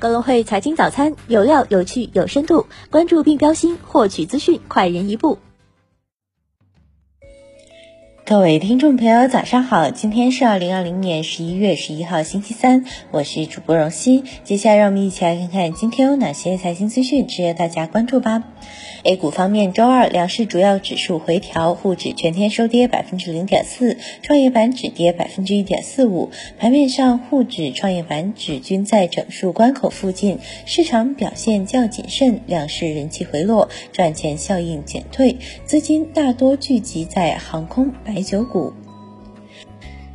[0.00, 5.38] 格隆汇财经早餐有料、有趣、有深度，关注并标新，获取资讯快人一步。
[8.24, 9.90] 各位听众朋友，早上好！
[9.90, 14.24] 今天是二零二零年十一月十一号，星期三，我是主播荣熙。
[14.42, 18.44] 接下来让我们一起来看看今天有哪些财经资讯值得大家关注吧。
[19.02, 26.30] A 股方面，周二两市主要指数回调，沪指全天收跌百分之零点四，创业板指跌百分之一点四五。
[26.58, 38.74] 盘面上，沪指、创业板指均在整数关口附近，市场表现较谨慎，两市人气回落，赚钱效应减退，资金大多聚集在航空、白酒股。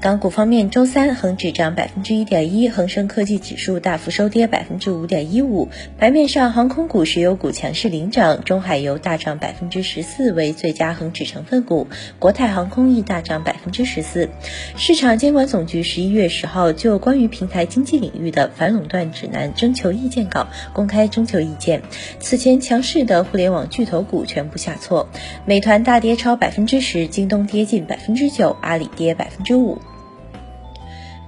[0.00, 5.68] 港股方面，周三恒指涨百分之一点一，恒生科技指数大幅收跌百分之五点一五。
[5.98, 11.86] 盘面上，航空股、石油股强势领涨，中海油大涨百分之十四，为最佳恒指成分股；
[12.18, 14.30] 国泰航空亦大涨百分之十四。
[14.74, 21.82] 市场监管总局十一月十号就关于平台经济领域的反垄断指南征求意见稿公开征求意见，
[22.18, 25.06] 此前强势的互联网巨头股全部下挫，
[25.44, 29.76] 美团大跌超百分之十，京东跌近百分之九，阿里跌百分之五。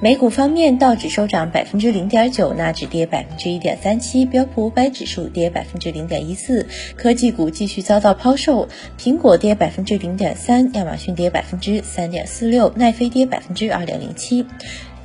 [0.02, 6.66] 美股方面，道指收涨百分之零点九，纳指跌百分之一点三七，标普五百指数跌百分之零点一四。
[6.96, 14.44] 科技股继续遭到抛售，苹果跌百分之零点三，亚马逊跌百分之三点四六，奈飞跌百分之二点零七。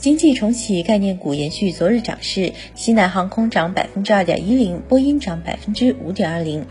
[0.08, 6.66] 经济重启概念股延续昨日涨势，西南航空涨百分之二点一零，波音涨百分之五点二零。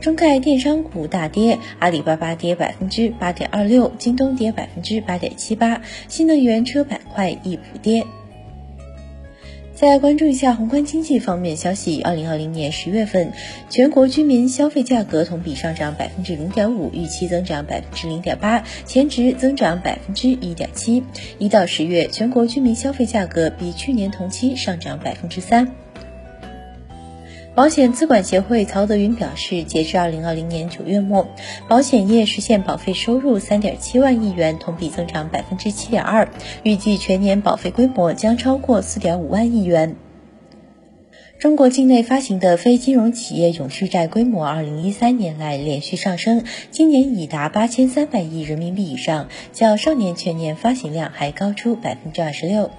[0.00, 8.06] 中概电商股大跌，阿里巴巴跌百分之八点二六，京东跌百分之八点七八，新能源车板块亦普跌。
[9.80, 12.02] 再关注一下宏观经济方面消息。
[12.02, 13.30] 二零二零年十月份，
[13.70, 21.04] 全国居民消费价格同比上涨百分之零点五，预期增长百分之零点八，前值增长百分之一点七。
[21.38, 25.72] 一到十月，全国居民消费价格比去年同期上涨百分之三。
[27.58, 31.26] 保险资管协会曹德云表示，截至二零二零年九月末，
[31.66, 36.28] 保险业实现保费收入三点七万亿元，同比增长百分之七点二，
[36.62, 39.96] 预计全年保费规模将超过四点五万亿元。
[41.40, 52.70] 中国境内发行的非金融企业永续债规模，二零一三年来连续上升，今年已达八千三百亿人民币以上，较上年全年发行量还高出百分之二十六。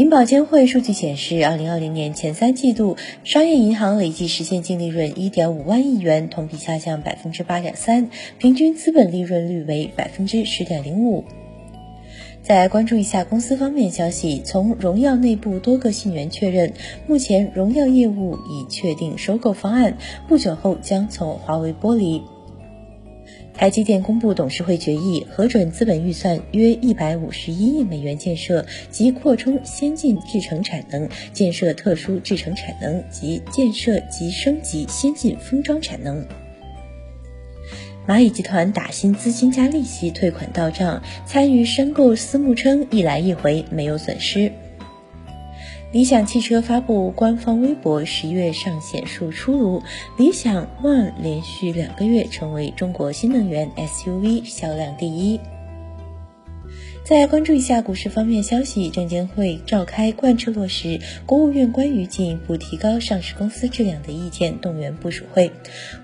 [0.00, 11.22] 银保监会数据显示，二零二零年前三季度，商业银行累计实现净利润一点五万亿元，同比下降百分之八点三，平均资本利润率为百分之十点零五。
[12.42, 16.72] 再关注一下公司方面消息，从荣耀内部多个信源确认，
[17.06, 22.22] 目前荣耀业务已确定收购方案，不久后将从华为剥离。
[23.52, 36.24] 台积电公布董事会决议，核准资本预算约一百五十一亿美元建设及扩充先进制程产能，建设特殊制程产能及建设及升级先进封装产能。
[38.08, 44.50] 蚂蚁集团打新资金加利息退款到账，参与申购私募称一来一回没有损失。
[45.92, 49.82] 理想汽车发布官方微博，十月上显数出炉，
[50.16, 55.40] 理想 ONE 连续两个月成为中国新能源 SUV 销量第一。
[57.10, 65.50] 再关注一下股市方面消息，证监会召开贯彻落实国务院关于进一步提高上市公司质量的意见动员部署会。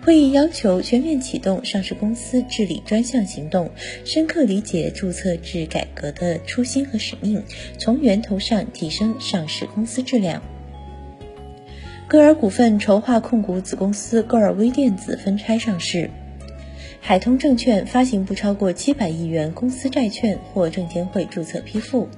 [0.03, 3.71] 会议要求全面启动上市公司治理专项行动，
[4.05, 7.41] 深刻理解注册制改革的初心和使命，
[7.79, 10.43] 从源头上提升上市公司质量。
[12.09, 16.11] 歌尔股份筹划控股子公司歌尔微电子分拆上市。
[17.09, 22.09] 海通证券发行不超过七百亿元公司债券，获证监会注册批复。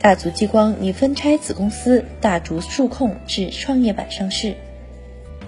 [0.00, 4.56] 大族激光拟分拆子公司大族数控至创业板上市。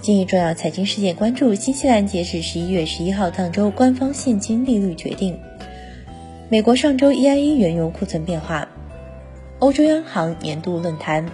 [0.00, 5.34] 今日重要财经事件关注：新西兰截至十一月十一号当周官方现金利率决定；
[6.48, 8.68] 美国上周 EIA 原油库存变化；
[9.58, 11.26] 欧洲央行年度论坛。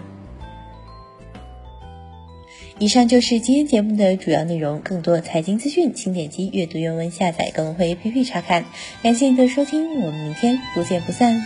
[2.80, 4.80] 以上就是今天节目的主要内容。
[4.84, 8.64] 更多财经资讯，请点击阅读原文下载更会 APP 查看。
[9.02, 11.42] 感谢您的收听，我们明天不见不散。